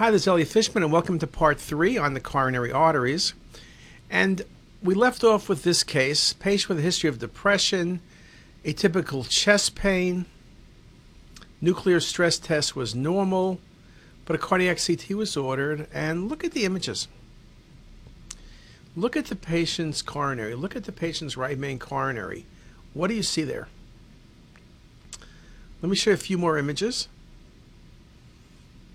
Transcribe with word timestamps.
Hi, 0.00 0.10
this 0.10 0.22
is 0.22 0.28
Elliot 0.28 0.48
Fishman, 0.48 0.82
and 0.82 0.90
welcome 0.90 1.18
to 1.18 1.26
part 1.26 1.60
three 1.60 1.98
on 1.98 2.14
the 2.14 2.20
coronary 2.20 2.72
arteries. 2.72 3.34
And 4.08 4.40
we 4.82 4.94
left 4.94 5.22
off 5.22 5.46
with 5.46 5.62
this 5.62 5.84
case 5.84 6.32
patient 6.32 6.70
with 6.70 6.78
a 6.78 6.80
history 6.80 7.10
of 7.10 7.18
depression, 7.18 8.00
atypical 8.64 9.28
chest 9.28 9.74
pain, 9.74 10.24
nuclear 11.60 12.00
stress 12.00 12.38
test 12.38 12.74
was 12.74 12.94
normal, 12.94 13.60
but 14.24 14.34
a 14.34 14.38
cardiac 14.38 14.78
CT 14.82 15.10
was 15.10 15.36
ordered. 15.36 15.86
And 15.92 16.30
look 16.30 16.44
at 16.44 16.52
the 16.52 16.64
images. 16.64 17.06
Look 18.96 19.18
at 19.18 19.26
the 19.26 19.36
patient's 19.36 20.00
coronary. 20.00 20.54
Look 20.54 20.74
at 20.74 20.84
the 20.84 20.92
patient's 20.92 21.36
right 21.36 21.58
main 21.58 21.78
coronary. 21.78 22.46
What 22.94 23.08
do 23.08 23.14
you 23.14 23.22
see 23.22 23.42
there? 23.42 23.68
Let 25.82 25.90
me 25.90 25.94
show 25.96 26.08
you 26.08 26.14
a 26.14 26.16
few 26.16 26.38
more 26.38 26.56
images. 26.56 27.06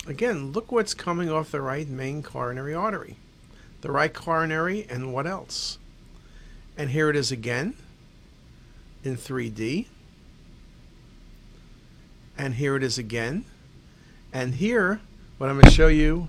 Again, 0.08 0.52
look 0.52 0.72
what's 0.72 0.94
coming 0.94 1.32
off 1.32 1.52
the 1.52 1.62
right 1.62 1.88
main 1.88 2.22
coronary 2.22 2.76
artery. 2.76 3.16
The 3.82 3.92
right 3.92 4.14
coronary 4.14 4.86
and 4.90 5.12
what 5.12 5.26
else? 5.26 5.80
And 6.78 6.92
here 6.92 7.10
it 7.10 7.16
is 7.16 7.32
again 7.32 7.76
in 9.04 9.18
3D. 9.18 9.88
And 12.38 12.56
here 12.56 12.76
it 12.76 12.84
is 12.84 12.98
again. 12.98 13.46
And 14.32 14.56
here, 14.56 15.00
what 15.38 15.50
I'm 15.50 15.56
going 15.56 15.66
to 15.66 15.72
show 15.72 15.88
you, 15.88 16.28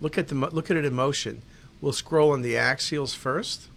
look 0.00 0.18
at 0.18 0.28
the 0.28 0.34
look 0.34 0.70
at 0.70 0.76
it 0.76 0.84
in 0.84 0.92
motion. 0.92 1.42
We'll 1.80 1.92
scroll 1.92 2.32
on 2.32 2.42
the 2.42 2.54
axials 2.54 3.14
first, 3.14 3.68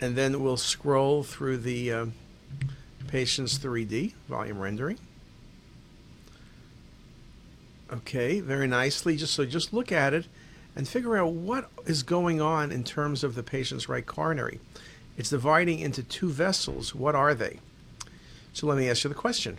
and 0.00 0.16
then 0.16 0.42
we'll 0.42 0.56
scroll 0.56 1.22
through 1.22 1.58
the 1.58 1.92
uh, 1.92 2.06
patient's 3.06 3.58
3D 3.58 4.14
volume 4.28 4.58
rendering. 4.58 4.98
Okay, 7.92 8.40
very 8.40 8.66
nicely. 8.66 9.16
Just 9.16 9.34
so 9.34 9.44
just 9.44 9.72
look 9.72 9.92
at 9.92 10.14
it 10.14 10.26
and 10.74 10.88
figure 10.88 11.16
out 11.16 11.32
what 11.32 11.70
is 11.86 12.02
going 12.02 12.40
on 12.40 12.72
in 12.72 12.82
terms 12.82 13.22
of 13.22 13.34
the 13.34 13.42
patient's 13.42 13.88
right 13.88 14.04
coronary. 14.04 14.60
It's 15.16 15.30
dividing 15.30 15.78
into 15.78 16.02
two 16.02 16.30
vessels. 16.30 16.94
What 16.94 17.14
are 17.14 17.34
they? 17.34 17.60
So 18.52 18.66
let 18.66 18.78
me 18.78 18.88
ask 18.88 19.04
you 19.04 19.08
the 19.08 19.14
question. 19.14 19.58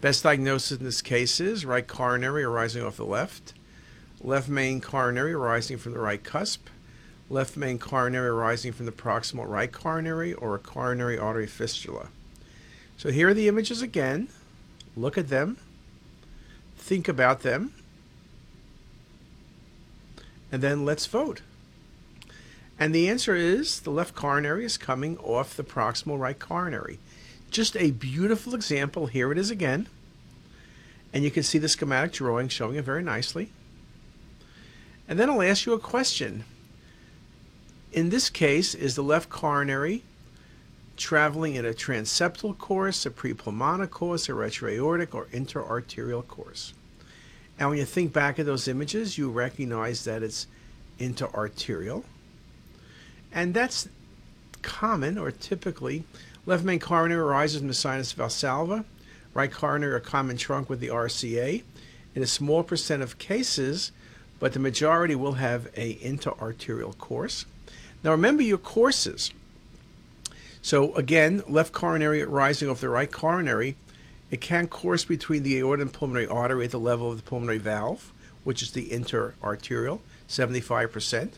Best 0.00 0.22
diagnosis 0.22 0.78
in 0.78 0.84
this 0.84 1.02
case 1.02 1.40
is 1.40 1.64
right 1.64 1.86
coronary 1.86 2.44
arising 2.44 2.82
off 2.82 2.96
the 2.96 3.04
left, 3.04 3.52
left 4.20 4.48
main 4.48 4.80
coronary 4.80 5.32
arising 5.32 5.78
from 5.78 5.92
the 5.92 5.98
right 5.98 6.22
cusp, 6.22 6.68
left 7.30 7.56
main 7.56 7.78
coronary 7.78 8.28
arising 8.28 8.72
from 8.72 8.86
the 8.86 8.92
proximal 8.92 9.48
right 9.48 9.72
coronary, 9.72 10.34
or 10.34 10.54
a 10.54 10.58
coronary 10.58 11.18
artery 11.18 11.46
fistula. 11.46 12.08
So 12.96 13.10
here 13.10 13.28
are 13.28 13.34
the 13.34 13.48
images 13.48 13.82
again. 13.82 14.28
Look 14.96 15.18
at 15.18 15.28
them 15.28 15.58
think 16.86 17.08
about 17.08 17.40
them, 17.40 17.72
and 20.52 20.62
then 20.62 20.84
let's 20.84 21.06
vote. 21.06 21.42
And 22.78 22.94
the 22.94 23.08
answer 23.08 23.34
is 23.34 23.80
the 23.80 23.90
left 23.90 24.14
coronary 24.14 24.64
is 24.64 24.78
coming 24.78 25.18
off 25.18 25.56
the 25.56 25.64
proximal 25.64 26.16
right 26.16 26.38
coronary. 26.38 27.00
Just 27.50 27.76
a 27.76 27.90
beautiful 27.90 28.54
example. 28.54 29.06
Here 29.06 29.32
it 29.32 29.38
is 29.38 29.50
again. 29.50 29.88
And 31.12 31.24
you 31.24 31.32
can 31.32 31.42
see 31.42 31.58
the 31.58 31.68
schematic 31.68 32.12
drawing 32.12 32.48
showing 32.48 32.76
it 32.76 32.84
very 32.84 33.02
nicely. 33.02 33.50
And 35.08 35.18
then 35.18 35.28
I'll 35.28 35.42
ask 35.42 35.66
you 35.66 35.72
a 35.72 35.80
question. 35.80 36.44
In 37.92 38.10
this 38.10 38.30
case, 38.30 38.74
is 38.76 38.94
the 38.94 39.02
left 39.02 39.28
coronary 39.28 40.04
traveling 40.96 41.54
in 41.54 41.64
a 41.64 41.72
transeptal 41.72 42.56
course, 42.56 43.06
a 43.06 43.10
prepulmonal 43.10 43.90
course, 43.90 44.28
a 44.28 44.32
retroaortic, 44.32 45.14
or 45.14 45.26
interarterial 45.26 46.26
course. 46.26 46.72
And 47.58 47.68
when 47.68 47.78
you 47.78 47.84
think 47.84 48.12
back 48.12 48.38
at 48.38 48.46
those 48.46 48.68
images, 48.68 49.16
you 49.16 49.30
recognize 49.30 50.04
that 50.04 50.22
it's 50.22 50.46
interarterial. 50.98 52.04
And 53.32 53.54
that's 53.54 53.88
common 54.62 55.18
or 55.18 55.30
typically. 55.30 56.04
Left 56.44 56.64
main 56.64 56.78
coronary 56.78 57.20
arises 57.20 57.58
from 57.58 57.68
the 57.68 57.74
sinus 57.74 58.12
valsalva, 58.12 58.84
right 59.34 59.50
coronary 59.50 59.96
a 59.96 60.00
common 60.00 60.36
trunk 60.36 60.70
with 60.70 60.80
the 60.80 60.88
RCA. 60.88 61.62
In 62.14 62.22
a 62.22 62.26
small 62.26 62.62
percent 62.62 63.02
of 63.02 63.18
cases, 63.18 63.92
but 64.38 64.54
the 64.54 64.58
majority 64.58 65.14
will 65.14 65.34
have 65.34 65.66
a 65.76 65.96
interarterial 65.96 66.96
course. 66.96 67.44
Now 68.02 68.12
remember 68.12 68.42
your 68.42 68.58
courses. 68.58 69.32
So 70.62 70.94
again, 70.94 71.42
left 71.48 71.72
coronary 71.72 72.24
rising 72.24 72.68
off 72.68 72.80
the 72.80 72.88
right 72.88 73.10
coronary, 73.10 73.76
it 74.30 74.40
can 74.40 74.66
course 74.66 75.04
between 75.04 75.42
the 75.42 75.58
aorta 75.58 75.82
and 75.82 75.92
pulmonary 75.92 76.26
artery 76.26 76.64
at 76.64 76.72
the 76.72 76.80
level 76.80 77.10
of 77.10 77.16
the 77.16 77.22
pulmonary 77.22 77.58
valve, 77.58 78.12
which 78.44 78.62
is 78.62 78.72
the 78.72 78.88
interarterial, 78.88 80.00
75%. 80.28 81.30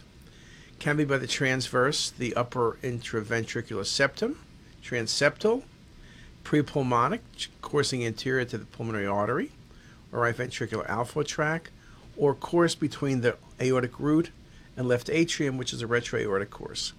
Can 0.79 0.97
be 0.97 1.05
by 1.05 1.19
the 1.19 1.27
transverse, 1.27 2.11
the 2.11 2.35
upper 2.35 2.79
interventricular 2.83 3.85
septum, 3.85 4.39
transeptal, 4.83 5.65
prepulmonic, 6.45 7.21
coursing 7.61 8.07
anterior 8.07 8.45
to 8.45 8.57
the 8.57 8.65
pulmonary 8.65 9.07
artery, 9.07 9.51
or 10.13 10.21
right 10.21 10.37
ventricular 10.37 10.89
outflow 10.89 11.23
tract, 11.23 11.71
or 12.17 12.35
course 12.35 12.75
between 12.75 13.21
the 13.21 13.37
aortic 13.61 14.01
root 14.01 14.31
and 14.77 14.89
left 14.89 15.11
atrium, 15.11 15.59
which 15.59 15.73
is 15.73 15.83
a 15.83 15.87
retroaortic 15.87 16.51
course. 16.51 16.93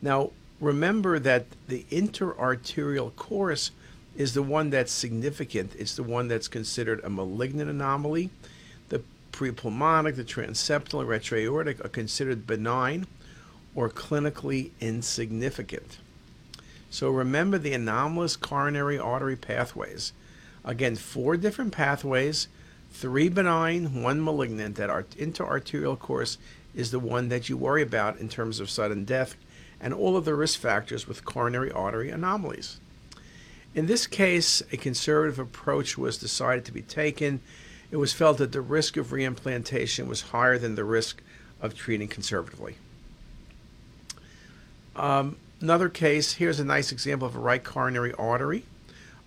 Now, 0.00 0.30
remember 0.62 1.18
that 1.18 1.44
the 1.66 1.84
interarterial 1.90 3.14
course 3.16 3.72
is 4.16 4.32
the 4.32 4.42
one 4.42 4.70
that's 4.70 4.92
significant. 4.92 5.74
It's 5.76 5.96
the 5.96 6.04
one 6.04 6.28
that's 6.28 6.46
considered 6.46 7.00
a 7.02 7.10
malignant 7.10 7.68
anomaly. 7.68 8.30
The 8.88 9.02
prepulmonic, 9.32 10.14
the 10.14 10.24
transeptal, 10.24 11.00
and 11.00 11.08
retroaortic 11.08 11.84
are 11.84 11.88
considered 11.88 12.46
benign 12.46 13.08
or 13.74 13.90
clinically 13.90 14.70
insignificant. 14.80 15.98
So 16.90 17.10
remember 17.10 17.58
the 17.58 17.72
anomalous 17.72 18.36
coronary 18.36 18.98
artery 18.98 19.36
pathways. 19.36 20.12
Again, 20.64 20.94
four 20.94 21.36
different 21.36 21.72
pathways, 21.72 22.46
three 22.92 23.28
benign, 23.28 24.02
one 24.02 24.22
malignant. 24.22 24.76
That 24.76 24.90
our 24.90 25.02
interarterial 25.04 25.98
course 25.98 26.38
is 26.72 26.92
the 26.92 27.00
one 27.00 27.30
that 27.30 27.48
you 27.48 27.56
worry 27.56 27.82
about 27.82 28.18
in 28.18 28.28
terms 28.28 28.60
of 28.60 28.70
sudden 28.70 29.04
death 29.04 29.34
and 29.82 29.92
all 29.92 30.16
of 30.16 30.24
the 30.24 30.34
risk 30.34 30.60
factors 30.60 31.08
with 31.08 31.24
coronary 31.24 31.70
artery 31.72 32.08
anomalies. 32.08 32.78
In 33.74 33.86
this 33.86 34.06
case, 34.06 34.62
a 34.70 34.76
conservative 34.76 35.38
approach 35.38 35.98
was 35.98 36.16
decided 36.16 36.64
to 36.66 36.72
be 36.72 36.82
taken. 36.82 37.40
It 37.90 37.96
was 37.96 38.12
felt 38.12 38.38
that 38.38 38.52
the 38.52 38.60
risk 38.60 38.96
of 38.96 39.08
reimplantation 39.08 40.06
was 40.06 40.22
higher 40.22 40.56
than 40.58 40.76
the 40.76 40.84
risk 40.84 41.22
of 41.60 41.74
treating 41.74 42.08
conservatively. 42.08 42.76
Um, 44.94 45.36
another 45.60 45.88
case 45.88 46.34
here's 46.34 46.60
a 46.60 46.64
nice 46.64 46.92
example 46.92 47.26
of 47.26 47.34
a 47.34 47.40
right 47.40 47.62
coronary 47.62 48.12
artery 48.14 48.64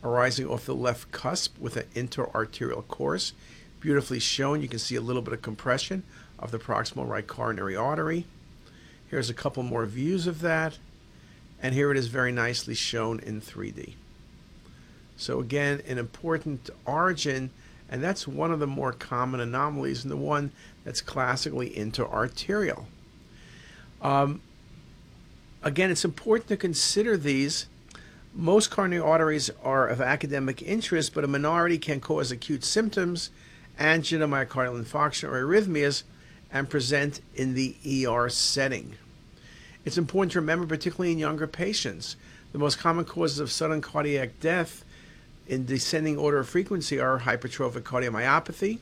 arising 0.04 0.48
off 0.48 0.68
the 0.68 0.76
left 0.76 1.12
cusp 1.12 1.58
with 1.60 1.76
an 1.76 1.88
interarterial 1.96 2.88
course. 2.88 3.34
Beautifully 3.80 4.20
shown. 4.20 4.62
You 4.62 4.68
can 4.68 4.80
see 4.80 4.96
a 4.96 5.02
little 5.02 5.22
bit 5.22 5.34
of 5.34 5.42
compression 5.42 6.04
of 6.38 6.52
the 6.52 6.60
proximal 6.60 7.08
right 7.08 7.26
coronary 7.26 7.76
artery. 7.76 8.26
Here's 9.16 9.30
a 9.30 9.34
couple 9.34 9.64
more 9.64 9.86
views 9.86 10.28
of 10.28 10.42
that. 10.42 10.78
And 11.64 11.74
here 11.74 11.90
it 11.90 11.96
is 11.96 12.08
very 12.08 12.34
nicely 12.34 12.76
shown 12.76 13.22
in 13.22 13.40
3D. 13.40 13.94
So 15.16 15.40
again, 15.40 15.82
an 15.88 15.98
important 15.98 16.70
origin, 16.84 17.52
and 17.90 18.04
that's 18.04 18.28
one 18.28 18.52
of 18.52 18.60
the 18.60 18.68
more 18.68 18.92
common 18.92 19.40
anomalies 19.40 20.04
and 20.04 20.12
the 20.12 20.18
one 20.18 20.52
that's 20.84 21.00
classically 21.00 21.70
interarterial. 21.70 22.88
Um, 24.02 24.42
again, 25.64 25.92
it's 25.92 26.04
important 26.04 26.50
to 26.50 26.58
consider 26.58 27.16
these. 27.16 27.68
Most 28.34 28.70
coronary 28.70 29.02
arteries 29.02 29.50
are 29.64 29.88
of 29.88 30.02
academic 30.02 30.62
interest, 30.62 31.14
but 31.14 31.24
a 31.24 31.28
minority 31.28 31.78
can 31.78 32.02
cause 32.02 32.32
acute 32.32 32.66
symptoms, 32.66 33.30
angina, 33.80 34.28
myocardial 34.28 34.78
infarction, 34.78 35.30
or 35.30 35.42
arrhythmias, 35.42 36.04
and 36.52 36.70
present 36.70 37.22
in 37.34 37.54
the 37.54 37.78
ER 38.06 38.28
setting. 38.28 38.96
It's 39.86 39.98
important 40.00 40.32
to 40.34 40.42
remember, 40.42 40.66
particularly 40.66 41.12
in 41.12 41.20
younger 41.20 41.46
patients, 41.48 42.16
the 42.52 42.58
most 42.58 42.80
common 42.80 43.06
causes 43.06 43.40
of 43.40 43.52
sudden 43.52 43.82
cardiac 43.82 44.40
death 44.40 44.84
in 45.48 45.66
descending 45.66 46.18
order 46.18 46.40
of 46.40 46.50
frequency 46.50 47.00
are 47.00 47.20
hypertrophic 47.20 47.84
cardiomyopathy, 47.84 48.80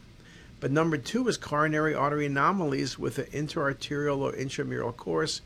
but 0.61 0.71
number 0.71 0.97
two 0.97 1.27
is 1.27 1.35
coronary 1.35 1.93
artery 1.93 2.25
anomalies 2.25 2.97
with 2.97 3.19
an 3.19 3.25
interarterial 3.25 4.19
or 4.19 4.33
intramural 4.33 4.93
course, 4.93 5.41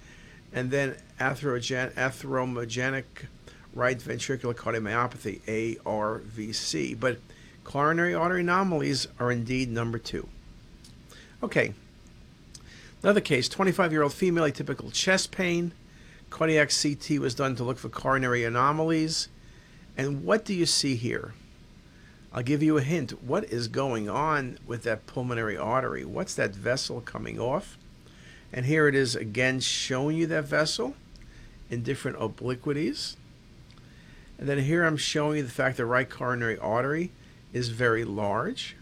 and 0.54 0.70
then 0.70 0.96
arrhythmogenic 1.20 3.04
right 3.74 4.00
ventricular 4.00 4.54
cardiomyopathy, 4.54 5.42
ARVC. 5.82 7.00
But 7.00 7.20
coronary 7.64 8.14
artery 8.14 8.42
anomalies 8.42 9.08
are 9.20 9.32
indeed 9.32 9.72
number 9.72 9.98
two. 9.98 10.28
Okay, 11.42 11.74
Another 13.04 13.22
case 13.22 13.48
25 13.48 13.92
year 13.92 14.04
old 14.04 14.14
female, 14.14 14.46
atypical 14.46 14.92
chest 14.92 15.32
pain. 15.32 15.72
Cardiac 16.30 16.70
CT 16.70 17.20
was 17.20 17.36
done 17.36 17.56
to 17.56 17.64
look 17.64 17.78
for 17.78 17.90
coronary 17.90 18.44
anomalies. 18.44 19.30
And 19.96 20.26
what 20.26 20.44
do 20.44 20.54
you 20.54 20.66
see 20.66 20.96
here? 20.96 21.34
I'll 22.34 22.44
give 22.44 22.62
you 22.62 22.78
a 22.78 22.82
hint. 22.82 23.24
What 23.24 23.46
is 23.46 23.68
going 23.68 24.10
on 24.10 24.60
with 24.66 24.84
that 24.84 25.08
pulmonary 25.08 25.58
artery? 25.58 26.04
What's 26.06 26.36
that 26.36 26.54
vessel 26.54 27.02
coming 27.02 27.40
off? 27.40 27.78
And 28.52 28.66
here 28.66 28.88
it 28.88 28.96
is 28.96 29.16
again 29.16 29.60
showing 29.60 30.18
you 30.18 30.28
that 30.28 30.46
vessel 30.46 30.96
in 31.70 31.84
different 31.84 32.18
obliquities. 32.20 33.16
And 34.38 34.48
then 34.48 34.60
here 34.60 34.84
I'm 34.84 34.98
showing 34.98 35.38
you 35.38 35.44
the 35.44 35.50
fact 35.50 35.78
the 35.78 35.86
right 35.86 36.10
coronary 36.10 36.58
artery 36.58 37.12
is 37.54 37.70
very 37.70 38.04
large. 38.04 38.76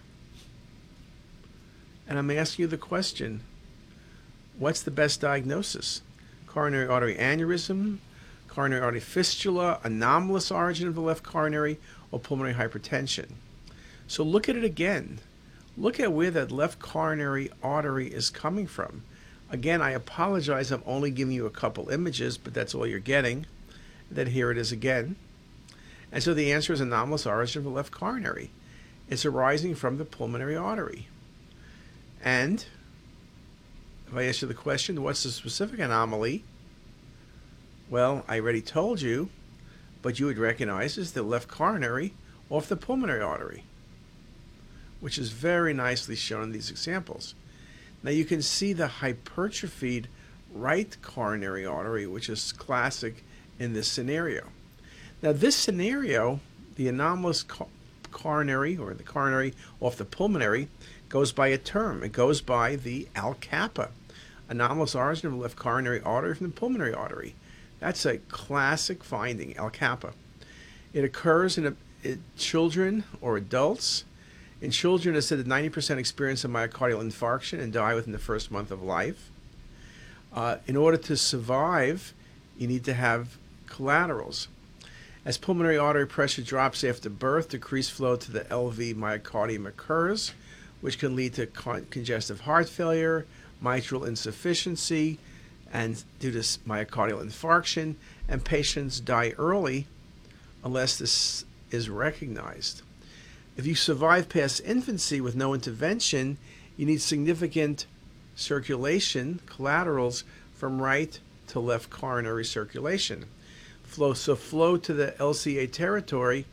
And 2.08 2.18
I'm 2.18 2.32
asking 2.32 2.64
you 2.64 2.68
the 2.68 2.78
question 2.78 3.42
what's 4.58 4.82
the 4.82 4.92
best 4.92 5.22
diagnosis? 5.22 6.02
Coronary 6.48 6.88
artery 6.88 7.16
aneurysm, 7.16 7.98
coronary 8.48 8.82
artery 8.82 9.00
fistula, 9.00 9.80
anomalous 9.84 10.52
origin 10.52 10.88
of 10.88 10.96
the 10.96 11.02
left 11.02 11.24
coronary, 11.24 11.78
or 12.12 12.20
pulmonary 12.20 12.56
hypertension. 12.56 13.32
So 14.08 14.24
look 14.24 14.48
at 14.48 14.56
it 14.56 14.64
again. 14.64 15.20
Look 15.78 16.00
at 16.00 16.14
where 16.14 16.32
that 16.32 16.52
left 16.52 16.80
coronary 16.80 17.50
artery 17.62 18.08
is 18.08 18.30
coming 18.30 18.68
from. 18.68 19.04
Again, 19.50 19.82
I 19.82 19.92
apologize, 19.92 20.72
I'm 20.72 20.84
only 20.86 21.12
giving 21.12 21.34
you 21.34 21.46
a 21.46 21.52
couple 21.52 21.90
images, 21.90 22.38
but 22.38 22.54
that's 22.54 22.74
all 22.74 22.88
you're 22.88 23.00
getting. 23.00 23.46
Then 24.10 24.28
here 24.28 24.52
it 24.52 24.58
is 24.58 24.72
again. 24.72 25.18
And 26.12 26.24
so 26.24 26.34
the 26.34 26.54
answer 26.54 26.72
is 26.72 26.80
anomalous 26.80 27.26
origin 27.26 27.60
of 27.60 27.64
the 27.66 27.70
left 27.70 27.92
coronary. 27.92 28.52
It's 29.10 29.26
arising 29.26 29.76
from 29.76 29.98
the 29.98 30.06
pulmonary 30.06 30.56
artery. 30.56 31.08
And 32.24 32.66
if 34.08 34.16
I 34.16 34.24
ask 34.24 34.42
you 34.42 34.48
the 34.48 34.54
question, 34.54 35.02
what's 35.02 35.24
the 35.24 35.32
specific 35.32 35.80
anomaly? 35.80 36.44
Well, 37.90 38.24
I 38.28 38.40
already 38.40 38.62
told 38.62 39.02
you, 39.02 39.30
but 40.02 40.20
you 40.20 40.26
would 40.26 40.38
recognize 40.38 40.98
is 40.98 41.14
the 41.14 41.24
left 41.24 41.48
coronary 41.48 42.14
off 42.50 42.70
the 42.70 42.76
pulmonary 42.76 43.22
artery, 43.22 43.64
which 45.00 45.18
is 45.18 45.32
very 45.32 45.74
nicely 45.74 46.16
shown 46.16 46.44
in 46.44 46.52
these 46.52 46.70
examples. 46.70 47.36
Now 48.04 48.12
you 48.12 48.26
can 48.26 48.42
see 48.42 48.74
the 48.74 48.88
hypertrophied 48.88 50.08
right 50.54 50.96
coronary 51.02 51.66
artery, 51.66 52.06
which 52.08 52.30
is 52.30 52.52
classic 52.52 53.24
in 53.60 53.74
this 53.74 53.88
scenario. 53.88 54.48
Now 55.22 55.32
this 55.34 55.56
scenario, 55.56 56.40
the 56.76 56.88
anomalous 56.88 57.44
co 57.44 57.68
coronary 58.12 58.78
or 58.78 58.94
the 58.94 59.04
coronary 59.04 59.54
off 59.82 59.98
the 59.98 60.06
pulmonary 60.06 60.70
goes 61.10 61.32
by 61.32 61.48
a 61.48 61.58
term. 61.58 62.04
It 62.04 62.12
goes 62.12 62.42
by 62.42 62.76
the 62.76 63.08
ALCAPA, 63.16 63.90
anomalous 64.50 64.96
origin 64.96 65.28
of 65.28 65.34
the 65.34 65.40
left 65.40 65.56
coronary 65.56 66.02
artery 66.02 66.36
from 66.36 66.48
the 66.48 66.54
pulmonary 66.54 66.94
artery. 66.94 67.36
That's 67.80 68.06
a 68.06 68.18
classic 68.18 69.04
finding, 69.04 69.54
ALCAPA. 69.54 70.14
It 70.94 71.04
occurs 71.04 71.58
in, 71.58 71.68
a, 71.68 71.76
in 72.04 72.24
children 72.38 73.04
or 73.22 73.38
adults. 73.38 74.06
In 74.62 74.72
children, 74.72 75.16
it's 75.16 75.28
said 75.28 75.40
that 75.40 75.48
90% 75.48 75.98
experience 75.98 76.46
a 76.46 76.48
myocardial 76.48 77.04
infarction 77.04 77.60
and 77.60 77.74
die 77.74 77.94
within 77.94 78.14
the 78.14 78.20
first 78.20 78.50
month 78.50 78.72
of 78.72 78.82
life. 78.82 79.30
Uh, 80.34 80.58
in 80.68 80.76
order 80.76 80.98
to 80.98 81.16
survive, 81.18 82.14
you 82.58 82.68
need 82.68 82.84
to 82.86 82.94
have 82.94 83.38
collaterals. 83.68 84.48
As 85.26 85.38
pulmonary 85.38 85.78
artery 85.78 86.06
pressure 86.06 86.42
drops 86.42 86.84
after 86.84 87.10
birth, 87.10 87.50
decreased 87.50 87.92
flow 87.92 88.16
to 88.16 88.32
the 88.32 88.42
LV 88.42 88.96
myocardium 88.96 89.68
occurs, 89.68 90.34
which 90.82 91.00
can 91.00 91.16
lead 91.16 91.34
to 91.34 91.46
con 91.48 91.86
congestive 91.90 92.42
heart 92.42 92.70
failure, 92.70 93.26
mitral 93.62 94.04
insufficiency, 94.04 95.18
and 95.72 96.04
due 96.20 96.32
to 96.32 96.40
myocardial 96.40 97.24
infarction, 97.24 97.96
and 98.28 98.44
patients 98.44 99.00
die 99.00 99.34
early 99.38 99.88
unless 100.64 100.98
this 100.98 101.46
is 101.72 101.90
recognized. 101.90 102.82
If 103.58 103.66
you 103.66 103.76
survive 103.76 104.30
past 104.30 104.62
infancy 104.66 105.22
with 105.22 105.36
no 105.36 105.54
intervention, 105.54 106.38
you 106.76 106.86
need 106.86 107.02
significant 107.02 107.86
circulation, 108.36 109.40
collaterals, 109.46 110.24
from 110.56 110.82
right 110.82 111.20
to 111.48 111.60
left 111.60 111.90
coronary 111.90 112.46
circulation. 112.46 113.26
Flow, 113.84 114.14
so 114.14 114.36
flow 114.36 114.78
to 114.78 114.94
the 114.94 115.14
LCA 115.20 115.72
territory 115.72 116.46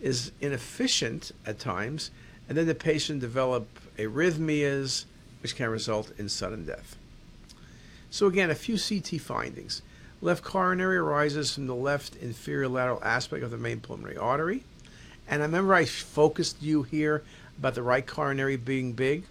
is 0.00 0.30
inefficient 0.40 1.32
at 1.44 1.58
times, 1.58 2.10
and 2.48 2.56
then 2.56 2.66
the 2.66 2.74
patient 2.74 3.20
develop 3.20 3.68
arrhythmias, 3.98 5.04
which 5.42 5.56
can 5.56 5.68
result 5.68 6.12
in 6.18 6.28
sudden 6.28 6.64
death. 6.64 6.96
So 8.10 8.26
again, 8.26 8.50
a 8.50 8.54
few 8.54 8.78
CT 8.78 9.20
findings. 9.20 9.82
Left 10.22 10.42
coronary 10.42 10.96
arises 10.96 11.54
from 11.54 11.66
the 11.66 11.74
left 11.74 12.16
inferior 12.16 12.68
lateral 12.68 13.02
aspect 13.02 13.42
of 13.42 13.50
the 13.50 13.58
main 13.58 13.80
pulmonary 13.80 14.16
artery. 14.16 14.64
And 15.28 15.42
I 15.42 15.46
remember 15.46 15.74
I 15.74 15.84
focused 15.84 16.62
you 16.62 16.84
here 16.84 17.22
about 17.58 17.74
the 17.74 17.82
right 17.82 18.06
coronary 18.06 18.56
being 18.56 18.92
big. 18.92 19.24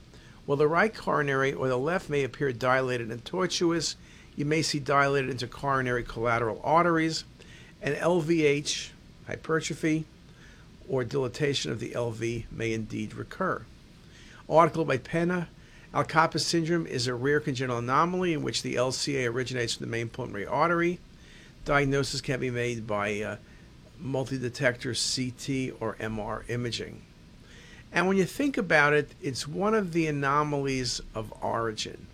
Well, 0.45 0.57
the 0.57 0.67
right 0.67 0.93
coronary 0.93 1.53
or 1.53 1.67
the 1.67 1.77
left 1.77 2.09
may 2.09 2.23
appear 2.23 2.51
dilated 2.51 3.09
and 3.09 3.23
tortuous. 3.25 3.95
You 4.35 4.45
may 4.45 4.61
see 4.61 4.79
dilated 4.79 5.35
intercoronary 5.35 6.07
collateral 6.07 6.61
arteries. 6.63 7.23
And 7.81 7.95
LVH, 7.95 8.89
hypertrophy, 9.27 10.05
or 10.89 11.03
dilatation 11.03 11.71
of 11.71 11.79
the 11.79 11.91
LV 11.91 12.45
may 12.51 12.73
indeed 12.73 13.13
recur. 13.13 13.65
Article 14.49 14.85
by 14.85 14.97
Peña 14.97 15.47
ALCAPA 15.95 16.41
syndrome 16.41 16.85
is 16.85 17.07
a 17.07 17.15
rare 17.15 17.39
congenital 17.39 17.77
anomaly 17.77 18.33
in 18.33 18.43
which 18.43 18.61
the 18.61 18.75
LCA 18.75 19.31
originates 19.31 19.75
from 19.75 19.85
the 19.85 19.91
main 19.91 20.09
pulmonary 20.09 20.45
artery. 20.45 20.99
Diagnosis 21.63 22.19
can 22.19 22.41
be 22.41 22.49
made 22.49 22.85
by 22.85 23.21
uh, 23.21 23.37
multi-detector 23.97 24.89
CT 24.89 25.79
or 25.79 25.95
MR 26.01 26.43
imaging. 26.49 27.01
And 27.93 28.09
when 28.09 28.17
you 28.17 28.25
think 28.25 28.57
about 28.57 28.91
it, 28.91 29.11
it's 29.21 29.47
one 29.47 29.73
of 29.73 29.93
the 29.93 30.07
anomalies 30.07 30.99
of 31.15 31.33
origin. 31.41 32.07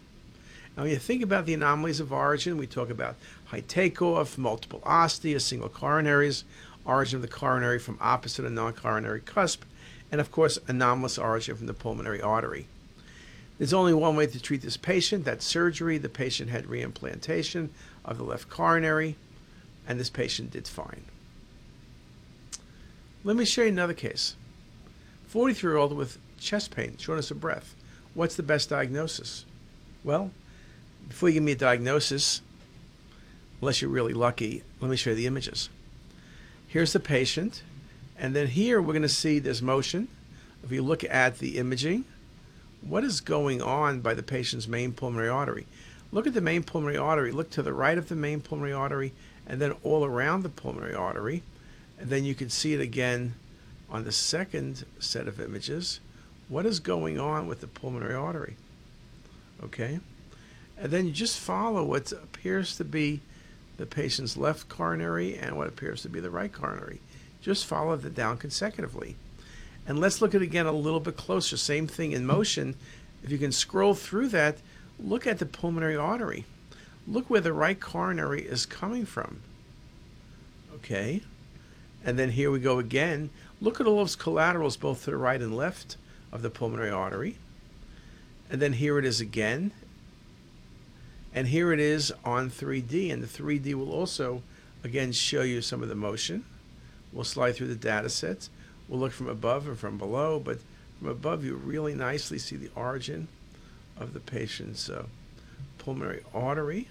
Now, 0.77 0.83
when 0.83 0.91
you 0.91 0.99
think 0.99 1.23
about 1.23 1.47
the 1.47 1.55
anomalies 1.55 1.99
of 1.99 2.13
origin, 2.13 2.57
we 2.57 2.67
talk 2.67 2.91
about 2.91 3.15
high 3.45 3.61
takeoff, 3.61 4.37
multiple 4.37 4.81
ostia, 4.85 5.39
single 5.39 5.69
coronaries, 5.69 6.43
origin 6.85 7.17
of 7.17 7.21
the 7.21 7.27
coronary 7.27 7.79
from 7.79 7.97
opposite 8.01 8.45
and 8.45 8.55
non-coronary 8.55 9.21
cusp, 9.21 9.63
and 10.11 10.19
of 10.19 10.31
course, 10.31 10.59
anomalous 10.67 11.17
origin 11.17 11.55
from 11.55 11.67
the 11.67 11.73
pulmonary 11.73 12.21
artery. 12.21 12.67
There's 13.57 13.73
only 13.73 13.93
one 13.93 14.15
way 14.15 14.25
to 14.25 14.41
treat 14.41 14.63
this 14.63 14.77
patient. 14.77 15.23
That's 15.23 15.45
surgery. 15.45 15.97
The 15.97 16.09
patient 16.09 16.49
had 16.49 16.65
reimplantation 16.65 17.69
of 18.03 18.17
the 18.17 18.23
left 18.23 18.49
coronary, 18.49 19.15
and 19.87 19.99
this 19.99 20.09
patient 20.09 20.51
did 20.51 20.67
fine. 20.67 21.03
Let 23.23 23.35
me 23.35 23.45
show 23.45 23.61
you 23.61 23.69
another 23.69 23.93
case. 23.93 24.35
43 25.27 25.69
year 25.69 25.77
old 25.77 25.93
with 25.93 26.17
chest 26.39 26.75
pain, 26.75 26.97
shortness 26.97 27.29
of 27.29 27.39
breath. 27.39 27.75
What's 28.15 28.35
the 28.35 28.43
best 28.43 28.69
diagnosis? 28.69 29.45
Well, 30.03 30.31
before 31.07 31.29
you 31.29 31.33
give 31.33 31.43
me 31.43 31.51
a 31.51 31.55
diagnosis, 31.55 32.41
unless 33.61 33.81
you're 33.81 33.91
really 33.91 34.13
lucky, 34.13 34.63
let 34.79 34.89
me 34.89 34.97
show 34.97 35.11
you 35.11 35.15
the 35.15 35.27
images. 35.27 35.69
Here's 36.71 36.93
the 36.93 37.01
patient, 37.01 37.63
and 38.17 38.33
then 38.33 38.47
here 38.47 38.81
we're 38.81 38.93
going 38.93 39.01
to 39.01 39.09
see 39.09 39.39
this 39.39 39.61
motion. 39.61 40.07
If 40.63 40.71
you 40.71 40.81
look 40.81 41.03
at 41.03 41.39
the 41.39 41.57
imaging, 41.57 42.05
what 42.79 43.03
is 43.03 43.19
going 43.19 43.61
on 43.61 43.99
by 43.99 44.13
the 44.13 44.23
patient's 44.23 44.69
main 44.69 44.93
pulmonary 44.93 45.27
artery. 45.27 45.67
Look 46.13 46.27
at 46.27 46.33
the 46.33 46.39
main 46.39 46.63
pulmonary 46.63 46.95
artery. 46.95 47.33
Look 47.33 47.49
to 47.49 47.61
the 47.61 47.73
right 47.73 47.97
of 47.97 48.07
the 48.07 48.15
main 48.15 48.39
pulmonary 48.39 48.71
artery 48.71 49.11
and 49.45 49.59
then 49.59 49.73
all 49.83 50.05
around 50.05 50.43
the 50.43 50.49
pulmonary 50.49 50.93
artery. 50.93 51.43
And 51.99 52.09
then 52.09 52.23
you 52.23 52.35
can 52.35 52.49
see 52.49 52.73
it 52.73 52.79
again 52.79 53.33
on 53.89 54.05
the 54.05 54.13
second 54.13 54.85
set 54.97 55.27
of 55.27 55.41
images. 55.41 55.99
What 56.47 56.65
is 56.65 56.79
going 56.79 57.19
on 57.19 57.47
with 57.47 57.59
the 57.59 57.67
pulmonary 57.67 58.15
artery? 58.15 58.55
Okay? 59.61 59.99
And 60.77 60.89
then 60.89 61.05
you 61.05 61.11
just 61.11 61.37
follow 61.37 61.83
what 61.83 62.13
appears 62.13 62.77
to 62.77 62.85
be 62.85 63.19
the 63.81 63.87
patient's 63.87 64.37
left 64.37 64.69
coronary 64.69 65.35
and 65.35 65.57
what 65.57 65.67
appears 65.67 66.03
to 66.03 66.09
be 66.09 66.19
the 66.19 66.29
right 66.29 66.53
coronary. 66.53 67.01
Just 67.41 67.65
follow 67.65 67.95
that 67.95 68.13
down 68.13 68.37
consecutively. 68.37 69.15
And 69.87 69.97
let's 69.97 70.21
look 70.21 70.35
at 70.35 70.43
it 70.43 70.45
again 70.45 70.67
a 70.67 70.71
little 70.71 70.99
bit 70.99 71.17
closer. 71.17 71.57
Same 71.57 71.87
thing 71.87 72.11
in 72.11 72.23
motion. 72.23 72.75
If 73.23 73.31
you 73.31 73.39
can 73.39 73.51
scroll 73.51 73.95
through 73.95 74.27
that, 74.27 74.57
look 74.99 75.25
at 75.25 75.39
the 75.39 75.47
pulmonary 75.47 75.95
artery. 75.95 76.45
Look 77.07 77.27
where 77.27 77.41
the 77.41 77.53
right 77.53 77.79
coronary 77.79 78.43
is 78.43 78.67
coming 78.67 79.03
from. 79.03 79.41
Okay. 80.75 81.23
And 82.05 82.19
then 82.19 82.29
here 82.29 82.51
we 82.51 82.59
go 82.59 82.77
again. 82.77 83.31
Look 83.59 83.81
at 83.81 83.87
all 83.87 83.97
those 83.97 84.15
collaterals 84.15 84.77
both 84.77 85.05
to 85.05 85.09
the 85.09 85.17
right 85.17 85.41
and 85.41 85.57
left 85.57 85.97
of 86.31 86.43
the 86.43 86.51
pulmonary 86.51 86.91
artery. 86.91 87.37
And 88.47 88.61
then 88.61 88.73
here 88.73 88.99
it 88.99 89.05
is 89.05 89.19
again. 89.19 89.71
And 91.33 91.47
here 91.47 91.71
it 91.71 91.79
is 91.79 92.13
on 92.25 92.49
3D. 92.49 93.11
And 93.11 93.23
the 93.23 93.27
3D 93.27 93.73
will 93.73 93.91
also, 93.91 94.41
again, 94.83 95.11
show 95.11 95.41
you 95.41 95.61
some 95.61 95.81
of 95.81 95.89
the 95.89 95.95
motion. 95.95 96.45
We'll 97.13 97.23
slide 97.23 97.55
through 97.55 97.67
the 97.67 97.75
data 97.75 98.09
sets. 98.09 98.49
We'll 98.87 98.99
look 98.99 99.11
from 99.11 99.27
above 99.27 99.67
and 99.67 99.77
from 99.77 99.97
below, 99.97 100.39
but 100.39 100.59
from 100.99 101.09
above 101.09 101.43
you 101.45 101.55
really 101.55 101.95
nicely 101.95 102.37
see 102.37 102.55
the 102.55 102.71
origin 102.75 103.27
of 103.97 104.13
the 104.13 104.19
patient's 104.19 104.89
uh, 104.89 105.05
pulmonary 105.77 106.23
artery. 106.33 106.89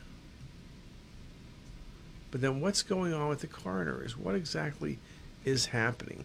But 2.30 2.40
then 2.40 2.60
what's 2.60 2.82
going 2.82 3.12
on 3.12 3.28
with 3.28 3.40
the 3.40 3.46
coronaries? 3.46 4.12
What 4.12 4.34
exactly 4.34 4.98
is 5.44 5.66
happening? 5.66 6.24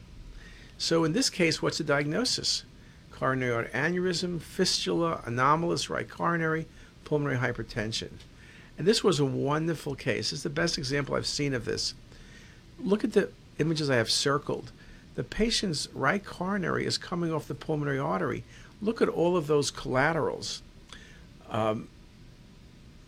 So 0.78 1.04
in 1.04 1.14
this 1.14 1.30
case, 1.30 1.62
what's 1.62 1.78
the 1.78 1.84
diagnosis? 1.84 2.64
Coronary 3.12 3.68
aneurysm, 3.70 4.42
fistula, 4.42 5.22
anomalous 5.26 5.90
right 5.90 6.08
coronary, 6.08 6.68
pulmonary 7.06 7.38
hypertension. 7.38 8.12
And 8.78 8.86
this 8.86 9.04
was 9.04 9.20
a 9.20 9.26
wonderful 9.26 9.96
case. 9.96 10.34
It's 10.34 10.44
the 10.44 10.50
best 10.50 10.78
example 10.78 11.16
I've 11.16 11.26
seen 11.26 11.54
of 11.54 11.64
this. 11.64 11.94
Look 12.78 13.06
at 13.06 13.14
the 13.14 13.30
images 13.58 13.90
I 13.90 13.96
have 13.96 14.12
circled. 14.12 14.72
The 15.16 15.24
patient's 15.24 15.88
right 15.94 16.24
coronary 16.24 16.86
is 16.86 16.98
coming 16.98 17.32
off 17.32 17.48
the 17.48 17.56
pulmonary 17.56 18.00
artery. 18.00 18.44
Look 18.82 19.02
at 19.02 19.08
all 19.08 19.38
of 19.38 19.48
those 19.48 19.72
collaterals. 19.72 20.62
Um, 21.50 21.88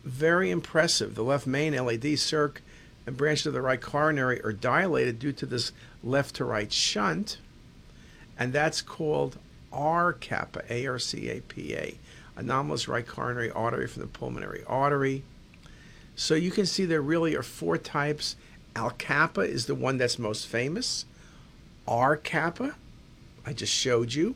very 0.05 0.49
impressive. 0.51 1.15
The 1.15 1.23
left 1.23 1.45
main 1.45 1.75
LAD 1.75 2.17
circ 2.17 2.61
and 3.05 3.17
branches 3.17 3.47
of 3.47 3.53
the 3.53 3.61
right 3.61 3.81
coronary 3.81 4.41
are 4.41 4.53
dilated 4.53 5.19
due 5.19 5.33
to 5.33 5.45
this 5.45 5.73
left 6.01 6.35
to 6.35 6.45
right 6.45 6.71
shunt, 6.71 7.39
and 8.39 8.53
that's 8.53 8.81
called 8.81 9.37
ARCAPA, 9.73 10.69
A 10.69 10.87
R 10.87 10.99
C 10.99 11.29
A 11.29 11.41
P 11.41 11.73
A, 11.73 11.97
anomalous 12.37 12.87
right 12.87 13.05
coronary 13.05 13.51
artery 13.51 13.87
from 13.87 14.03
the 14.03 14.07
pulmonary 14.07 14.63
artery. 14.67 15.23
So 16.15 16.35
you 16.35 16.51
can 16.51 16.65
see 16.65 16.85
there 16.85 17.01
really 17.01 17.35
are 17.35 17.43
four 17.43 17.77
types. 17.77 18.35
ALCAPA 18.75 19.47
is 19.47 19.65
the 19.65 19.75
one 19.75 19.97
that's 19.97 20.17
most 20.17 20.47
famous. 20.47 21.05
ARCAPA, 21.87 22.75
I 23.45 23.53
just 23.53 23.73
showed 23.73 24.13
you. 24.13 24.35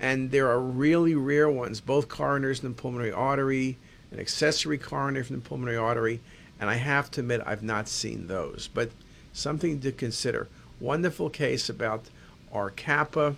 And 0.00 0.30
there 0.30 0.48
are 0.48 0.60
really 0.60 1.14
rare 1.14 1.48
ones, 1.48 1.80
both 1.80 2.08
coronaries 2.08 2.60
from 2.60 2.70
the 2.70 2.80
pulmonary 2.80 3.12
artery, 3.12 3.78
an 4.10 4.20
accessory 4.20 4.78
coronary 4.78 5.24
from 5.24 5.36
the 5.36 5.42
pulmonary 5.42 5.76
artery, 5.76 6.20
and 6.60 6.68
I 6.70 6.74
have 6.74 7.10
to 7.12 7.20
admit 7.20 7.42
I've 7.44 7.62
not 7.62 7.88
seen 7.88 8.26
those, 8.26 8.68
but 8.72 8.90
something 9.32 9.80
to 9.80 9.92
consider. 9.92 10.48
Wonderful 10.80 11.30
case 11.30 11.68
about 11.68 12.04
ARCAPA, 12.52 13.36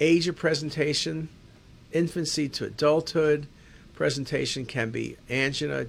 age 0.00 0.28
of 0.28 0.36
presentation, 0.36 1.28
infancy 1.92 2.48
to 2.48 2.66
adulthood. 2.66 3.46
Presentation 3.94 4.64
can 4.64 4.90
be 4.90 5.16
angina, 5.28 5.86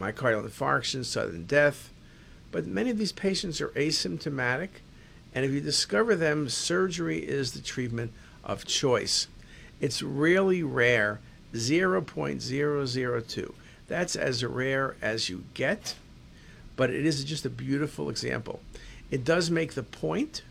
myocardial 0.00 0.48
infarction, 0.48 1.04
sudden 1.04 1.46
death, 1.46 1.90
but 2.50 2.66
many 2.66 2.90
of 2.90 2.98
these 2.98 3.12
patients 3.12 3.60
are 3.60 3.68
asymptomatic, 3.68 4.68
and 5.34 5.44
if 5.44 5.52
you 5.52 5.60
discover 5.60 6.14
them, 6.14 6.48
surgery 6.48 7.18
is 7.18 7.52
the 7.52 7.60
treatment 7.60 8.12
of 8.44 8.64
choice. 8.64 9.28
It's 9.80 10.02
really 10.02 10.62
rare 10.62 11.20
0.002. 11.52 13.54
That's 13.88 14.16
as 14.16 14.44
rare 14.44 14.96
as 15.00 15.28
you 15.28 15.44
get, 15.54 15.94
but 16.74 16.90
it 16.90 17.06
is 17.06 17.24
just 17.24 17.44
a 17.44 17.50
beautiful 17.50 18.10
example. 18.10 18.60
It 19.10 19.24
does 19.24 19.50
make 19.50 19.74
the 19.74 19.82
point 19.82 20.42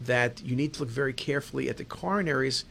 that 0.00 0.42
you 0.42 0.56
need 0.56 0.74
to 0.74 0.80
look 0.80 0.90
very 0.90 1.12
carefully 1.12 1.68
at 1.68 1.76
the 1.76 1.84
coronaries 1.84 2.64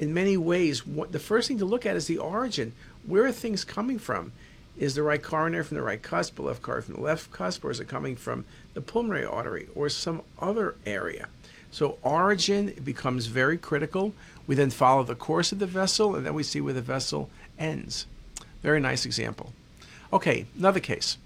in 0.00 0.14
many 0.14 0.36
ways. 0.36 0.84
What, 0.84 1.12
the 1.12 1.20
first 1.20 1.46
thing 1.46 1.58
to 1.58 1.64
look 1.64 1.86
at 1.86 1.94
is 1.94 2.06
the 2.06 2.18
origin. 2.18 2.72
Where 3.06 3.26
are 3.26 3.32
things 3.32 3.64
coming 3.64 3.98
from? 3.98 4.32
Is 4.78 4.94
the 4.94 5.02
right 5.02 5.22
coronary 5.22 5.62
from 5.62 5.76
the 5.76 5.82
right 5.82 6.02
cusp, 6.02 6.36
the 6.36 6.42
left 6.42 6.62
coronary 6.62 6.82
from 6.86 6.94
the 6.94 7.02
left 7.02 7.30
cusp, 7.30 7.64
or 7.64 7.70
is 7.70 7.80
it 7.80 7.88
coming 7.88 8.16
from 8.16 8.46
the 8.72 8.80
pulmonary 8.80 9.26
artery 9.26 9.68
or 9.74 9.90
some 9.90 10.22
other 10.38 10.74
area? 10.86 11.28
So 11.70 11.98
origin 12.02 12.74
becomes 12.82 13.26
very 13.26 13.58
critical. 13.58 14.14
We 14.46 14.54
then 14.54 14.70
follow 14.70 15.04
the 15.04 15.14
course 15.14 15.52
of 15.52 15.58
the 15.58 15.66
vessel, 15.66 16.16
and 16.16 16.24
then 16.24 16.34
we 16.34 16.42
see 16.42 16.60
where 16.60 16.74
the 16.74 16.80
vessel 16.80 17.28
ends. 17.58 18.06
Very 18.62 18.80
nice 18.80 19.04
example. 19.04 19.52
Okay, 20.12 20.46
another 20.58 20.80
case. 20.80 21.18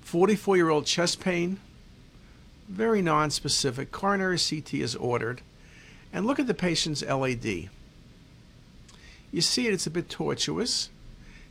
44 0.00 0.56
year 0.56 0.70
old 0.70 0.86
chest 0.86 1.20
pain, 1.20 1.58
very 2.68 3.02
non-specific. 3.02 3.90
Coronary 3.90 4.38
CT 4.38 4.74
is 4.74 4.94
ordered. 4.94 5.42
And 6.12 6.26
look 6.26 6.38
at 6.38 6.46
the 6.46 6.54
patient's 6.54 7.04
LAD. 7.04 7.68
You 9.32 9.40
see 9.40 9.66
it, 9.66 9.74
it's 9.74 9.86
a 9.86 9.90
bit 9.90 10.08
tortuous. 10.08 10.90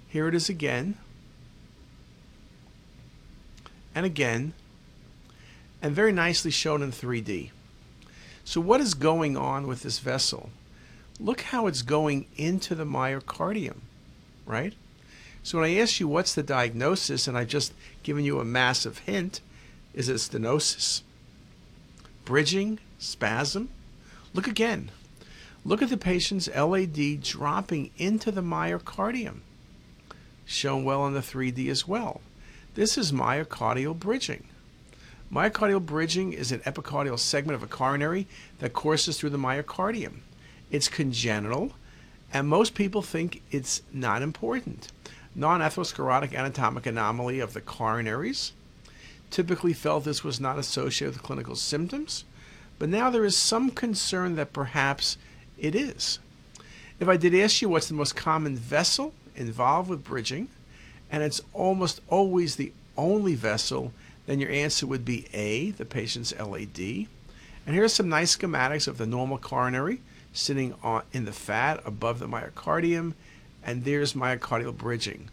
Here 0.08 0.28
it 0.28 0.36
is 0.36 0.50
again. 0.50 0.98
And 3.96 4.06
again. 4.06 4.54
And 5.82 5.96
very 5.96 6.12
nicely 6.12 6.52
shown 6.52 6.82
in 6.82 6.92
3D. 6.92 7.52
So 8.44 8.60
what 8.60 8.82
is 8.82 8.94
going 8.94 9.38
on 9.38 9.68
with 9.68 9.84
this 9.84 10.00
vessel? 10.00 10.50
Look 11.20 11.42
how 11.42 11.68
it's 11.68 11.82
going 11.82 12.26
into 12.36 12.76
the 12.76 12.86
myocardium, 12.86 13.78
right? 14.46 14.74
So 15.44 15.60
when 15.60 15.70
I 15.70 15.78
ask 15.78 16.00
you 16.00 16.08
what's 16.08 16.34
the 16.34 16.44
diagnosis, 16.44 17.28
and 17.28 17.38
I've 17.38 17.48
just 17.48 17.74
given 18.04 18.26
you 18.26 18.40
a 18.40 18.46
massive 18.46 19.00
hint, 19.00 19.42
is 19.94 20.10
it 20.10 20.16
stenosis? 20.16 21.02
bridging, 22.30 22.78
spasm. 23.00 23.70
Look 24.34 24.48
again. 24.48 24.92
Look 25.66 25.82
at 25.82 25.90
the 25.90 25.98
patient's 25.98 26.48
LAD 26.48 27.22
dropping 27.22 27.92
into 27.98 28.32
the 28.32 28.42
myocardium, 28.42 29.40
shown 30.46 30.84
well 30.84 31.02
on 31.02 31.14
the 31.14 31.20
3D 31.20 31.68
as 31.70 31.88
well. 31.88 32.22
This 32.76 32.98
is 32.98 33.12
myocardial 33.12 33.98
bridging. 33.98 34.46
Myocardial 35.32 35.86
bridging 35.86 36.34
is 36.34 36.52
an 36.52 36.62
epicardial 36.62 37.20
segment 37.20 37.56
of 37.56 37.64
a 37.64 37.68
coronary 37.68 38.28
that 38.60 38.74
courses 38.74 39.18
through 39.18 39.32
the 39.32 39.38
myocardium. 39.38 40.20
It's 40.72 40.88
congenital, 40.88 41.74
and 42.32 42.48
most 42.48 42.76
people 42.76 43.02
think 43.02 43.42
it's 43.52 43.82
not 43.92 44.22
important. 44.22 44.92
Non 45.36 45.62
atherosclerotic 45.62 46.34
anatomic 46.34 46.86
anomaly 46.86 47.40
of 47.40 47.54
the 47.54 47.62
coronaries 47.62 48.52
typically 49.30 49.74
felt 49.74 50.04
this 50.04 50.24
was 50.24 50.40
not 50.40 50.58
associated 50.58 51.16
with 51.16 51.24
clinical 51.24 51.56
symptoms, 51.56 52.24
but 52.80 52.90
now 52.90 53.10
there 53.10 53.26
is 53.26 53.38
some 53.38 53.70
concern 53.70 54.36
that 54.36 54.54
perhaps 54.54 55.18
it 55.58 55.76
is. 55.76 56.20
If 57.00 57.08
I 57.08 57.18
did 57.18 57.36
ask 57.36 57.62
you 57.62 57.70
what's 57.70 57.88
the 57.88 57.94
most 57.94 58.16
common 58.16 58.56
vessel 58.56 59.14
involved 59.36 59.90
with 59.90 60.04
bridging, 60.04 60.48
and 61.12 61.22
it's 61.22 61.42
almost 61.54 62.02
always 62.10 62.56
the 62.56 62.72
only 62.98 63.36
vessel, 63.36 63.94
then 64.26 64.40
your 64.40 64.50
answer 64.52 64.86
would 64.88 65.06
be 65.06 65.28
A, 65.34 65.72
the 65.72 65.86
patient's 65.86 66.38
LAD. 66.38 66.80
And 67.66 67.76
here's 67.76 67.94
some 67.94 68.10
nice 68.10 68.36
schematics 68.36 68.88
of 68.88 68.98
the 68.98 69.06
normal 69.06 69.38
coronary 69.38 70.02
sitting 70.34 70.76
on, 70.84 71.04
in 71.12 71.26
the 71.26 71.32
fat 71.32 71.82
above 71.86 72.20
the 72.20 72.28
myocardium, 72.28 73.14
and 73.64 73.84
there's 73.84 74.14
myocardial 74.14 74.76
bridging. 74.76 75.30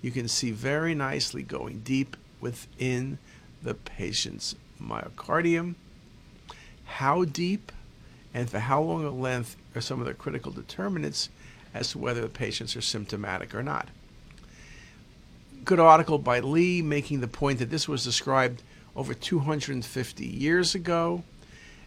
You 0.00 0.10
can 0.10 0.28
see 0.28 0.50
very 0.50 0.94
nicely 0.94 1.42
going 1.42 1.80
deep 1.80 2.16
within 2.40 3.18
the 3.62 3.74
patient's 3.74 4.56
myocardium. 4.82 5.76
How 6.92 7.24
deep 7.24 7.72
and 8.34 8.48
for 8.48 8.58
how 8.58 8.82
long 8.82 9.04
a 9.04 9.10
length 9.10 9.56
are 9.74 9.80
some 9.80 10.00
of 10.00 10.06
the 10.06 10.14
critical 10.14 10.52
determinants 10.52 11.28
as 11.74 11.90
to 11.90 11.98
whether 11.98 12.20
the 12.20 12.28
patients 12.28 12.76
are 12.76 12.80
symptomatic 12.80 13.54
or 13.54 13.62
not. 13.62 13.88
Good 15.64 15.80
article 15.80 16.18
by 16.18 16.40
Lee 16.40 16.82
making 16.82 17.20
the 17.20 17.28
point 17.28 17.58
that 17.58 17.70
this 17.70 17.88
was 17.88 18.04
described 18.04 18.62
over 18.94 19.14
250 19.14 20.26
years 20.26 20.74
ago, 20.74 21.22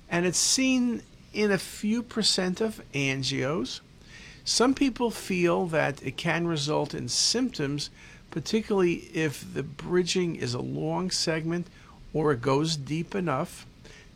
and 0.10 0.26
it's 0.26 0.38
seen 0.38 1.02
in 1.34 1.52
a 1.52 1.58
few 1.58 2.02
percent 2.02 2.62
of 2.62 2.82
angios. 2.94 3.82
Some 4.44 4.74
people 4.74 5.12
feel 5.12 5.66
that 5.68 6.02
it 6.04 6.18
can 6.18 6.48
result 6.48 6.94
in 6.94 7.10
symptoms 7.10 7.90
particularly 8.36 8.96
if 9.14 9.54
the 9.54 9.64
bridging 9.64 10.36
is 10.36 10.54
a 10.54 10.60
long 10.60 11.10
segment 11.10 11.68
or 12.14 12.34
it 12.34 12.42
goes 12.42 12.76
deep 12.76 13.16
enough, 13.16 13.66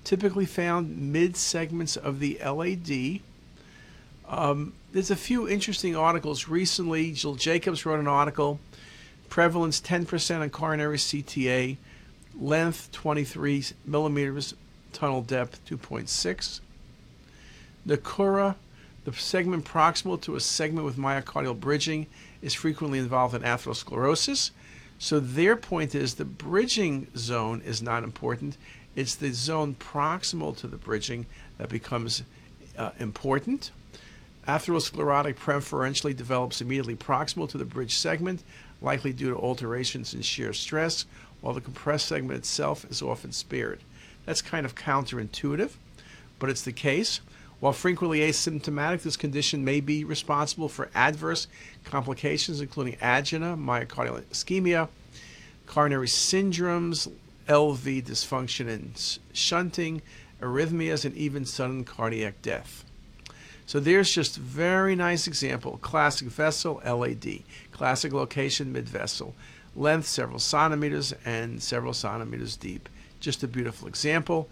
typically 0.10 0.48
found 0.48 0.98
mid 0.98 1.38
segments 1.38 1.96
of 1.96 2.20
the 2.20 2.40
LAD. 2.44 3.20
Um, 4.28 4.74
there's 4.92 5.12
a 5.12 5.16
few 5.16 5.48
interesting 5.48 5.96
articles 5.96 6.48
recently. 6.48 7.12
Jill 7.12 7.36
Jacobs 7.36 7.86
wrote 7.86 8.00
an 8.00 8.08
article, 8.08 8.60
prevalence 9.30 9.80
10% 9.80 10.42
on 10.42 10.50
coronary 10.50 10.98
CTA, 10.98 11.78
length 12.42 12.92
23 12.92 13.66
millimeters, 13.86 14.56
tunnel 14.94 15.22
depth 15.22 15.64
2.6. 15.70 16.60
Nakaura 17.88 18.56
the 19.06 19.14
segment 19.14 19.64
proximal 19.64 20.20
to 20.22 20.36
a 20.36 20.40
segment 20.40 20.86
with 20.86 20.98
myocardial 20.98 21.60
bridging 21.60 22.08
is 22.42 22.56
frequently 22.56 22.98
involved 22.98 23.36
in 23.36 23.44
atherosclerosis. 23.44 24.50
So 24.98 25.20
their 25.20 25.56
point 25.56 25.94
is 25.94 26.16
the 26.16 26.26
bridging 26.26 27.08
zone 27.16 27.62
is 27.64 27.84
not 27.84 28.04
important. 28.04 28.58
It's 29.00 29.16
the 29.16 29.32
zone 29.32 29.76
proximal 29.80 30.58
to 30.58 30.68
the 30.68 30.76
bridging 30.76 31.26
that 31.58 31.70
becomes 31.70 32.22
uh, 32.78 32.90
important. 33.00 33.72
Atherosclerotic 34.46 35.38
preferentially 35.38 36.14
develops 36.14 36.60
immediately 36.60 36.98
proximal 36.98 37.48
to 37.48 37.58
the 37.58 37.64
bridge 37.64 37.96
segment, 37.96 38.44
likely 38.82 39.14
due 39.14 39.30
to 39.30 39.38
alterations 39.38 40.14
in 40.14 40.22
shear 40.22 40.52
stress, 40.52 41.06
while 41.40 41.54
the 41.54 41.62
compressed 41.62 42.08
segment 42.08 42.40
itself 42.40 42.84
is 42.92 43.02
often 43.02 43.32
spared. 43.32 43.80
That's 44.26 44.42
kind 44.42 44.66
of 44.66 44.76
counterintuitive, 44.76 45.72
but 46.38 46.50
it's 46.50 46.64
the 46.64 46.74
case. 46.74 47.22
While 47.62 47.72
frequently 47.72 48.20
asymptomatic, 48.20 49.04
this 49.04 49.16
condition 49.16 49.64
may 49.64 49.80
be 49.80 50.04
responsible 50.04 50.68
for 50.68 50.90
adverse 50.94 51.48
complications, 51.86 52.60
including 52.60 52.98
angina, 53.02 53.56
myocardial 53.56 54.24
ischemia, 54.24 54.90
coronary 55.68 56.08
syndromes, 56.08 57.10
LV 57.50 58.06
dysfunction 58.06 58.70
and 58.70 59.20
shunting, 59.34 60.02
arrhythmias, 60.40 61.04
and 61.04 61.16
even 61.18 61.44
sudden 61.44 61.84
cardiac 61.84 62.42
death. 62.42 62.86
So 63.66 63.80
there's 63.80 64.12
just 64.12 64.38
very 64.38 64.96
nice 64.96 65.28
example. 65.28 65.78
Classic 65.82 66.28
vessel, 66.28 66.82
LAD. 66.86 67.44
Classic 67.72 68.14
location, 68.14 68.72
mid-vessel. 68.72 69.36
Length, 69.76 70.08
several 70.08 70.40
centimeters, 70.40 71.14
and 71.26 71.62
several 71.62 71.94
centimeters 71.94 72.56
deep. 72.56 72.88
Just 73.20 73.44
a 73.44 73.48
beautiful 73.48 73.88
example. 73.88 74.48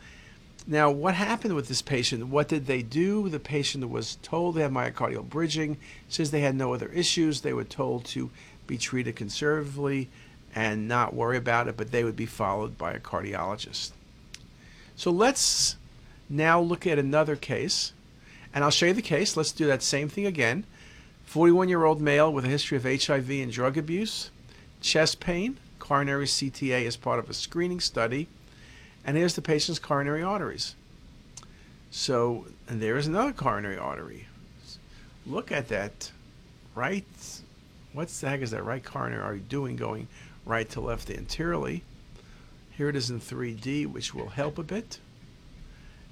Now, 0.65 0.91
what 0.91 1.15
happened 1.15 1.55
with 1.55 1.67
this 1.67 1.81
patient? 1.81 2.27
What 2.27 2.47
did 2.47 2.65
they 2.65 2.81
do? 2.81 3.29
The 3.29 3.39
patient 3.39 3.89
was 3.89 4.17
told 4.21 4.55
they 4.55 4.61
had 4.63 4.71
myocardial 4.71 5.27
bridging. 5.27 5.77
Since 6.09 6.29
they 6.29 6.41
had 6.41 6.55
no 6.55 6.73
other 6.73 6.89
issues, 6.89 7.41
they 7.41 7.53
were 7.53 7.63
told 7.63 8.05
to 8.05 8.29
be 8.67 8.77
treated 8.77 9.15
conservatively 9.15 10.09
and 10.57 10.87
not 10.87 11.13
worry 11.13 11.37
about 11.37 11.67
it, 11.67 11.77
but 11.77 11.91
they 11.91 12.03
would 12.03 12.15
be 12.15 12.25
followed 12.25 12.79
by 12.79 12.91
a 12.91 12.99
cardiologist. 12.99 13.91
So 14.95 15.11
let's 15.11 15.75
now 16.27 16.59
look 16.59 16.87
at 16.87 16.97
another 16.97 17.35
case, 17.35 17.93
and 18.51 18.63
I'll 18.63 18.71
show 18.71 18.87
you 18.87 18.93
the 18.93 19.03
case. 19.03 19.37
Let's 19.37 19.51
do 19.51 19.67
that 19.67 19.83
same 19.83 20.09
thing 20.09 20.25
again. 20.25 20.63
41 21.25 21.69
year 21.69 21.83
old 21.85 22.01
male 22.01 22.33
with 22.33 22.43
a 22.43 22.47
history 22.47 22.75
of 22.75 22.85
HIV 22.85 23.29
and 23.29 23.51
drug 23.51 23.77
abuse, 23.77 24.31
chest 24.81 25.19
pain, 25.19 25.57
coronary 25.77 26.25
CTA 26.25 26.87
as 26.87 26.97
part 26.97 27.19
of 27.19 27.29
a 27.29 27.35
screening 27.35 27.79
study, 27.79 28.27
and 29.05 29.15
here's 29.15 29.35
the 29.35 29.43
patient's 29.43 29.77
coronary 29.77 30.23
arteries. 30.23 30.73
So, 31.91 32.47
and 32.67 32.81
there 32.81 32.97
is 32.97 33.05
another 33.05 33.31
coronary 33.31 33.77
artery. 33.77 34.25
Look 35.27 35.51
at 35.51 35.67
that 35.67 36.11
right. 36.73 37.05
What 37.93 38.07
the 38.07 38.29
heck 38.29 38.41
is 38.41 38.49
that 38.51 38.65
right 38.65 38.83
coronary 38.83 39.21
artery 39.21 39.43
doing 39.47 39.75
going 39.75 40.07
right 40.47 40.69
to 40.69 40.81
left 40.81 41.09
anteriorly? 41.09 41.83
Here 42.71 42.89
it 42.89 42.95
is 42.95 43.09
in 43.09 43.19
3D, 43.19 43.87
which 43.87 44.13
will 44.13 44.29
help 44.29 44.57
a 44.57 44.63
bit. 44.63 44.99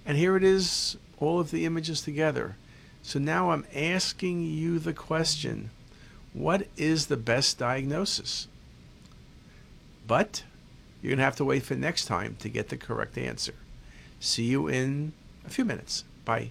And 0.06 0.18
here 0.18 0.36
it 0.36 0.44
is, 0.44 0.98
all 1.20 1.40
of 1.40 1.52
the 1.52 1.66
images 1.66 2.02
together. 2.02 2.56
So 3.02 3.20
now 3.20 3.52
I'm 3.52 3.66
asking 3.74 4.44
you 4.44 4.80
the 4.80 4.94
question 4.94 5.70
what 6.34 6.68
is 6.76 7.06
the 7.06 7.18
best 7.18 7.58
diagnosis? 7.58 8.48
But 10.06 10.44
you're 11.02 11.12
going 11.12 11.20
to 11.20 11.24
have 11.24 11.38
to 11.38 11.46
wait 11.46 11.64
for 11.64 11.76
next 11.76 12.06
time 12.06 12.36
to 12.40 12.50
get 12.50 12.70
the 12.70 12.78
correct 12.78 13.18
answer. 13.18 13.54
See 14.20 14.46
you 14.46 14.68
in 14.68 15.14
a 15.46 15.50
few 15.50 15.64
minutes. 15.64 16.04
Bye. 16.26 16.50